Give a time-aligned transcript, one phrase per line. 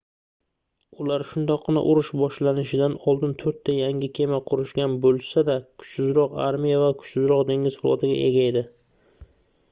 [1.01, 7.77] ular shundoqqina urush boshlanishidan oldin toʻrtta yangi kema qurishgan boʻlsa-da kuchsizroq armiya va kuchsizroq dengiz
[7.83, 8.65] flotiga ega edi